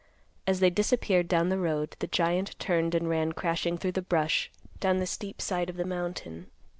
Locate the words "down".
1.27-1.49, 4.79-4.97